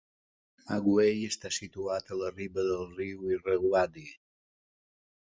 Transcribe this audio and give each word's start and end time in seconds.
Magway 0.67 1.19
està 1.25 1.51
situat 1.57 2.09
a 2.15 2.17
la 2.21 2.31
riba 2.37 2.63
del 2.69 2.87
riu 3.01 3.27
Irrawaddy. 3.35 4.07